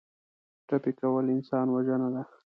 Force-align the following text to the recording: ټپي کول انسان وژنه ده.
ټپي 0.67 0.91
کول 0.99 1.25
انسان 1.35 1.65
وژنه 1.71 2.09
ده. 2.13 2.23